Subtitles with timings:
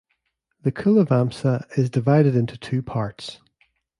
[0.63, 3.37] The Culavamsa is divided into two parts.